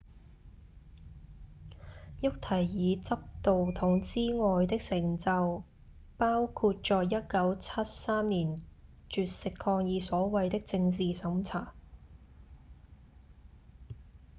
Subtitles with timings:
[2.23, 5.63] 沃提爾執導筒之外的成就
[6.17, 8.61] 包括在1973年
[9.11, 11.75] 絕食抗議所謂的政治審查